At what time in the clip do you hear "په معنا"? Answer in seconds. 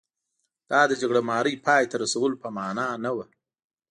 2.43-2.87